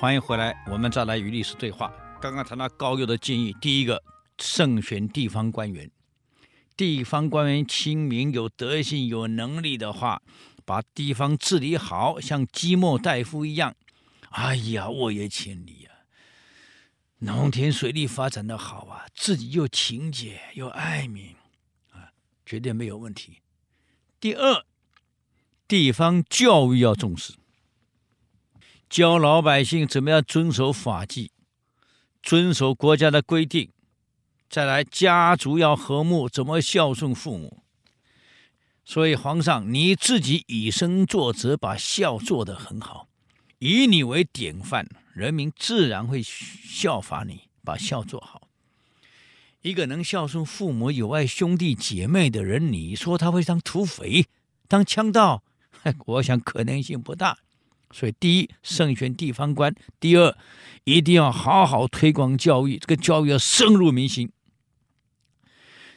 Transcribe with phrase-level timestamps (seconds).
[0.00, 1.92] 欢迎回来，我们再来与历史对话。
[2.22, 4.02] 刚刚谈到高佑的建议，第一个，
[4.38, 5.90] 慎选地方官员，
[6.74, 10.22] 地方官员亲民、有德行、有能力的话，
[10.64, 13.76] 把地方治理好，像基莫大夫一样，
[14.30, 15.92] 哎呀，沃野千里啊，
[17.18, 21.36] 农田水利发展的好啊，自己又勤俭又爱民
[21.92, 22.08] 啊，
[22.46, 23.42] 绝对没有问题。
[24.18, 24.64] 第二，
[25.68, 27.34] 地方教育要重视。
[28.90, 31.30] 教老百姓怎么样遵守法纪，
[32.24, 33.70] 遵守国家的规定，
[34.48, 37.62] 再来家族要和睦，怎么孝顺父母。
[38.84, 43.06] 所以皇上你自己以身作则，把孝做得很好，
[43.60, 48.48] 以你为典范，人民自然会效法你，把孝做好。
[49.62, 54.26] 一个能孝顺父母、友爱兄弟姐妹的人，你说他会当土匪、
[54.66, 55.44] 当强盗？
[56.06, 57.38] 我想可能性不大。
[57.92, 60.36] 所以，第一，慎选地方官；第二，
[60.84, 64.28] 一定要好好推广教育，这个教育要深入民心；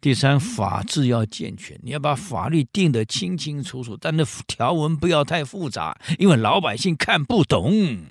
[0.00, 8.06] 第三，法制要健全，你要把法律定得清清楚楚，但是条文不要太复杂，因为老百姓看不懂。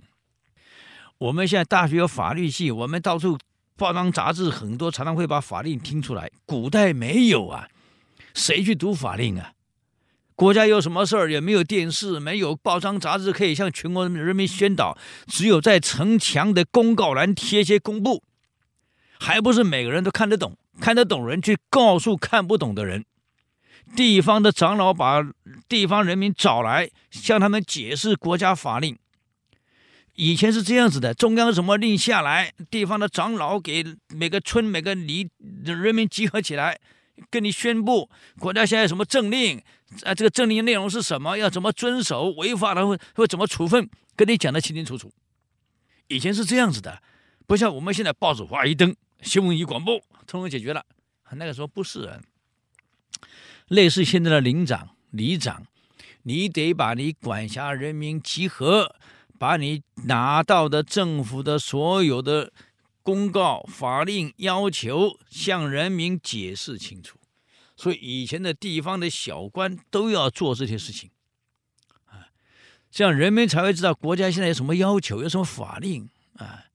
[1.18, 3.38] 我们现在大学有法律系，我们到处
[3.78, 6.30] 报章杂志很多，常常会把法令听出来。
[6.46, 7.70] 古代没有啊，
[8.34, 9.52] 谁去读法令啊？
[10.36, 18.22] 国家有什么事儿也没有电视，没有报章杂志可以向全国人民宣导，只有在城墙的公告栏贴些公布，
[19.18, 23.06] 还不是每个人都看得懂，看得懂人去告诉看不懂的人。
[23.96, 25.26] 地方的长老把
[25.70, 28.98] 地方人民找来，向他们解释国家法令。
[30.16, 35.30] 以前是这样子的，中央什么令下来，地方的长老给每个村每个里
[35.64, 36.78] 人民集合起来。
[37.30, 39.64] 跟你宣布国家现在什么政令
[40.04, 40.14] 啊？
[40.14, 41.38] 这个政令内容是什么？
[41.38, 42.32] 要怎么遵守？
[42.32, 43.90] 违法了会会怎么处分？
[44.16, 45.12] 跟你讲得清清楚楚。
[46.08, 47.02] 以前是这样子的，
[47.48, 50.86] 不像我们现在报纸哇一登，新闻一广播，通通解决了。
[51.32, 52.20] 那个时候不是啊，
[53.68, 55.66] 类似现在的领长、里长，
[56.24, 58.96] 你得把你管辖人民集合，
[59.38, 62.52] 把你拿到的政府的所有的。
[63.04, 67.20] 公告、法令要求向人民解释清楚，
[67.76, 71.12] 所以以前的地方的小官都要做这些事情，
[72.06, 72.28] 啊，
[72.90, 76.66] 这样人民才会知道国家现在有什么要求，有什么法令啊，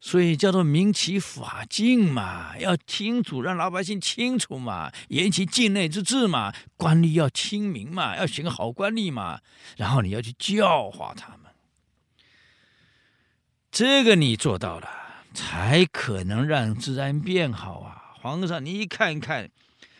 [0.00, 9.40] 所以叫做明其法禁嘛，要清楚，让老百姓清楚嘛，严其境内之治嘛，官吏要亲民嘛，要选个好官吏嘛，
[9.76, 11.52] 然后你要去教化他们，
[13.70, 14.96] 这个你做到了。
[15.34, 18.14] 才可能让治安变好啊！
[18.20, 19.48] 皇上，你看看，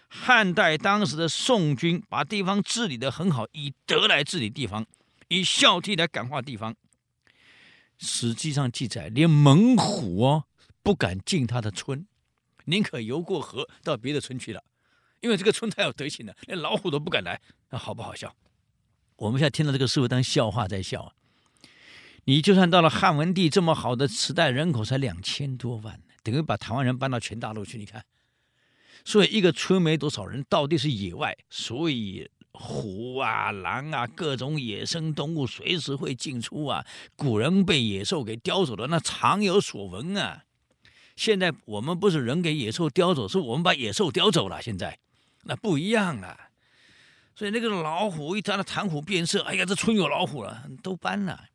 [0.09, 4.87] 汉代当时的宋军把地方治理得很好，以德来治理地方，
[5.29, 6.75] 以孝悌来感化地方。
[7.99, 10.45] 史记上记载，连猛虎哦
[10.83, 12.07] 不敢进他的村，
[12.65, 14.63] 宁可游过河到别的村去了，
[15.21, 17.41] 因为这个村太有德行了，连老虎都不敢来。
[17.71, 18.35] 那好不好笑？
[19.17, 21.13] 我们现在听到这个事物当笑话在笑。
[22.25, 27.79] 你就算到了汉文帝这么好的时代，人口才两千多万，等于把台湾人搬到全大陆去。
[27.79, 28.05] 你看，
[29.09, 36.85] 所以一个村没多少人，到底是野外，所以虎啊、狼啊，各种野生动物随时会进出啊。
[37.17, 40.45] 古人被野兽给叼走了，那常有所闻啊。
[41.17, 44.61] 现在我们不是人给野兽叼走，是我们把野兽叼走了。
[44.61, 44.99] 现在
[45.45, 46.39] 那不一样了。
[47.35, 51.47] 所以那个老虎一看到谈虎变色，哎呀，这村有老虎了，都搬了。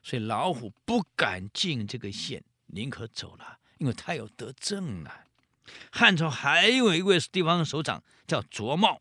[0.00, 5.10] 所以老虎不敢进这个县，宁可走了，因为他有德政了。
[5.90, 9.00] 汉朝还有一位地方首长叫卓茂，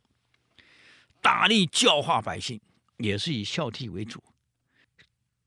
[1.21, 2.59] 大力教化百姓，
[2.97, 4.23] 也是以孝悌为主，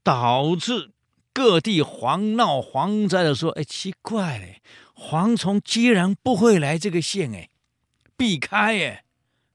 [0.02, 0.90] 导致
[1.32, 4.62] 各地蝗闹蝗灾的时候，哎，奇怪嘞，
[4.94, 7.48] 蝗虫居然不会来这个县，哎，
[8.16, 9.04] 避开，哎，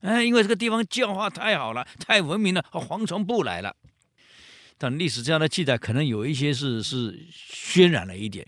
[0.01, 3.75] 哎，因为这个地方教化太好了，太文明了，蝗虫不来了。
[4.79, 8.45] 但历史这样的记载，可能有一些是是渲染了一点，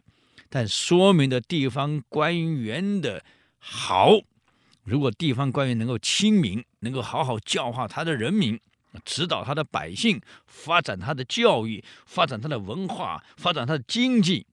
[0.49, 3.23] 但说明的地方官员的
[3.57, 4.19] 好。
[4.83, 8.59] 如果地方官员能够亲民，能够好好教化他的人民，
[9.05, 14.47] 指导他的百姓，发展他的教育，发展他的文化，发展他的经济，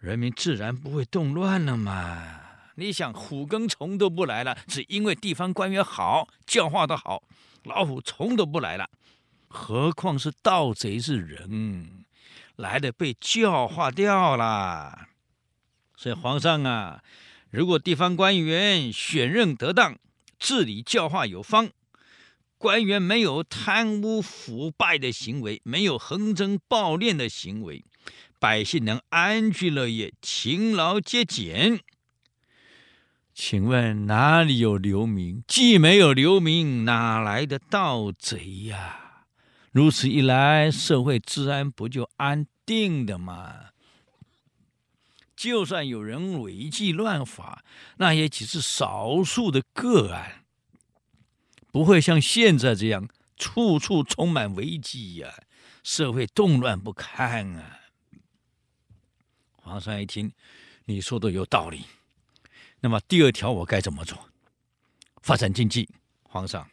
[0.00, 2.40] 人民自然不会动乱了嘛。
[2.74, 7.22] 你想，虎跟虫都不来了，只因为地方官员好，教化的好，
[7.62, 8.90] 老虎虫都不来了。
[9.46, 12.03] 何况是盗贼是人，
[12.56, 15.08] 来的被教化掉了。
[15.96, 17.02] 所以皇上啊，
[17.50, 19.96] 如果地方官员选任得当，
[20.38, 21.70] 治理教化有方，
[22.58, 27.84] 官员没有贪污腐败的行为，没有横征暴敛的行为，
[28.38, 31.80] 百姓能安居乐业、勤劳节俭。
[33.32, 35.42] 请问哪里有流民？
[35.48, 39.03] 既没有流民，哪来的盗贼呀？
[39.74, 43.70] 如此一来，社会治安不就安定的吗？
[45.34, 47.64] 就算有人违纪乱法，
[47.96, 50.44] 那也只是少数的个案，
[51.72, 55.42] 不会像现在这样处处充满危机呀，
[55.82, 57.80] 社会动乱不堪啊！
[59.56, 60.32] 皇上一听，
[60.84, 61.84] 你说的有道理。
[62.78, 64.30] 那么第二条我该怎么做？
[65.20, 65.88] 发展经济，
[66.22, 66.70] 皇上，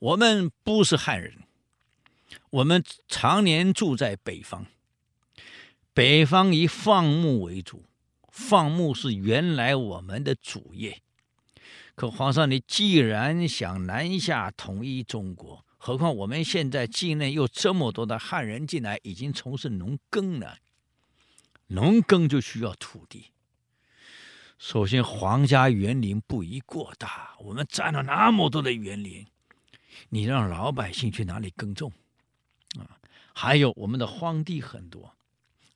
[0.00, 1.44] 我们不是汉人，
[2.48, 4.64] 我们常年住在北方，
[5.92, 7.84] 北方以放牧为主，
[8.32, 11.02] 放牧是原来我们的主业。
[11.94, 20.56] 可皇上，你既然想南下统一中国，何况我们现在境内又这么多的汉人进来，已经从事农耕了，
[21.66, 23.32] 农耕就需要土地。
[24.56, 27.34] 首先，皇家园林不宜过大。
[27.40, 29.26] 我们占了那么多的园林，
[30.08, 31.92] 你让老百姓去哪里耕种？
[32.78, 32.98] 啊，
[33.34, 35.14] 还有我们的荒地很多，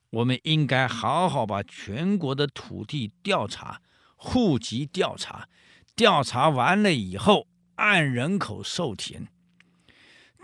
[0.09, 3.81] 我们应该好好把全国的土地调查、
[4.15, 5.47] 户籍调查，
[5.95, 9.27] 调查完了以后按人口授田，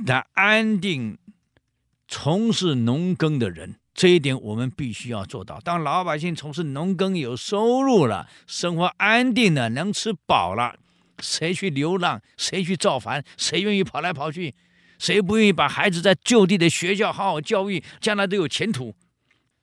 [0.06, 1.18] 来安定
[2.08, 3.76] 从事农耕的人。
[3.94, 5.60] 这一点我们必须要做到。
[5.60, 10.80] 当老百姓从事农耕有收入了，生活安定了，能吃饱了，
[11.22, 12.22] 谁去流浪？
[12.36, 13.24] 谁去造反？
[13.38, 14.54] 谁愿意跑来跑去？
[15.00, 18.94] 谁不愿意把孩子在就地的学校好好教育，将来都有前途？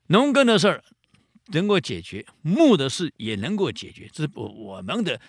[0.07, 0.83] 农耕的事儿
[1.53, 4.09] 能够解决，牧的事也能够解决。
[4.11, 5.19] 这是我们的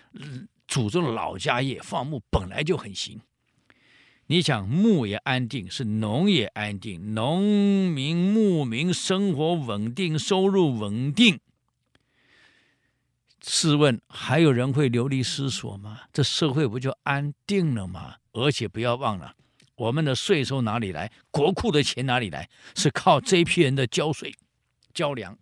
[0.67, 3.21] 祖宗老家业，放牧本来就很行。
[4.27, 7.43] 你想牧也安定，是农也安定，农
[7.91, 11.41] 民牧民生活稳定，收入稳定。
[13.43, 16.01] 试问还有人会流离失所吗？
[16.13, 18.17] 这社会不就安定了吗？
[18.33, 19.35] 而且不要忘了，
[19.77, 21.11] 我们的税收哪里来？
[21.31, 22.49] 国库的钱哪里来？
[22.77, 24.35] 是靠这批人的交税、
[24.93, 25.37] 交粮。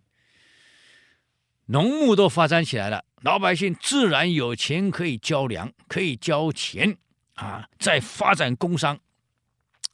[1.67, 6.97] 农牧都发展起来了，老百姓自然有钱可以交粮，可以交钱。
[7.35, 8.99] 啊，再发展工商，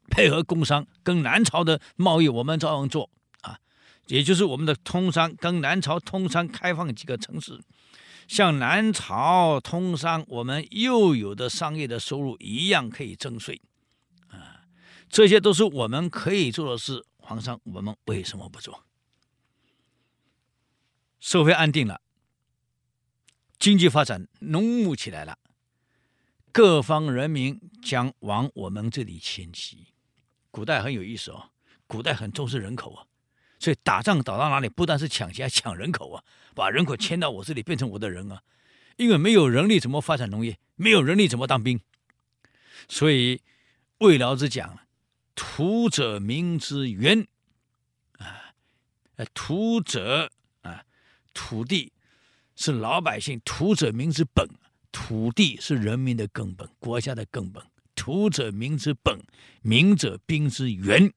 [0.10, 3.12] 配合工商跟南朝的贸易，我们照样做，
[4.08, 7.60] 也就是我们的通商跟南朝通商开放几个城市，
[8.28, 13.62] 像南朝通商，我们又有的商业的收入一样可以征税
[14.30, 14.66] 啊，
[15.10, 17.06] 这些都是我们可以做的事。
[17.18, 18.84] 皇上，我们为什么不做？
[21.20, 22.00] 社会安定了，
[23.58, 25.40] 经济发展，农牧起来了。
[26.52, 29.88] 各方人民将往我们这里迁徙。
[30.52, 31.50] 古代很有意思哦，
[31.88, 33.08] 古代很重视人口啊，
[33.60, 36.24] 所以打仗打到哪里，不但是抢钱，还抢人口啊，
[36.54, 38.42] 把人口迁到我这里，变成我的人啊。
[38.98, 40.58] 因为没有人力，怎么发展农业？
[40.76, 41.80] 没有人力，怎么当兵？
[42.88, 43.42] 所以
[43.98, 44.80] 魏老子讲
[45.36, 47.28] ：“土者民之源。”
[48.20, 48.54] 啊，
[49.34, 50.32] 土者
[50.62, 50.84] 啊，
[51.34, 51.92] 土地
[52.56, 54.48] 是老百姓，土者民之本。
[54.92, 57.62] 土地是人民的根本，国家的根本。
[57.96, 59.20] 土者民之本，
[59.62, 61.12] 民者兵之源。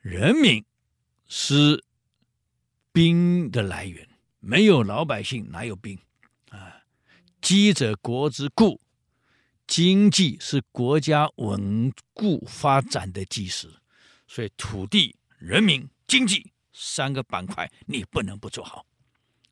[0.00, 0.64] 人民
[1.32, 1.84] 是
[2.92, 4.08] 兵的来源，
[4.40, 5.96] 没有老百姓哪有兵
[6.50, 6.82] 啊？
[7.40, 8.80] 饥者国之固，
[9.64, 13.70] 经济是国家稳固发展的基石。
[14.26, 18.84] 所以，土地、人民、经济三个板块，你不能不做好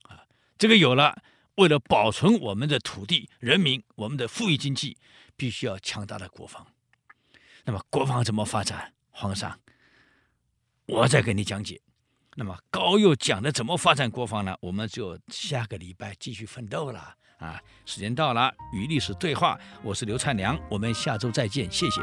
[0.02, 0.26] 啊！
[0.58, 1.22] 这个有了。
[1.54, 4.96] 为了保存我们的土地、人民，我们的富裕经济，
[5.36, 6.66] 必须要强大的国防。
[7.64, 8.94] 那么，国防怎么发展？
[9.10, 9.60] 皇上，
[10.88, 11.80] 我再给你讲解。
[12.34, 14.56] 那么，高又讲的怎么发展国防呢？
[14.60, 17.60] 我们就下个礼拜继续奋斗了啊！
[17.84, 22.00] 时间到了，与历史对话，我是刘灿良，我们下周再见，谢谢。